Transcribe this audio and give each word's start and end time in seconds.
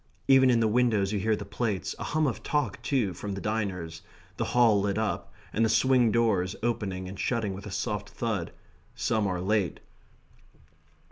Even 0.27 0.49
in 0.49 0.59
the 0.59 0.67
window 0.67 1.05
you 1.05 1.19
hear 1.19 1.35
the 1.35 1.45
plates; 1.45 1.93
a 1.99 2.03
hum 2.05 2.25
of 2.25 2.41
talk, 2.41 2.81
too, 2.81 3.13
from 3.13 3.35
the 3.35 3.39
diners; 3.39 4.01
the 4.37 4.45
Hall 4.45 4.81
lit 4.81 4.97
up, 4.97 5.31
and 5.53 5.63
the 5.63 5.69
swing 5.69 6.09
doors 6.11 6.55
opening 6.63 7.07
and 7.07 7.19
shutting 7.19 7.53
with 7.53 7.67
a 7.67 7.71
soft 7.71 8.09
thud. 8.09 8.51
Some 8.95 9.27
are 9.27 9.39
late. 9.39 9.79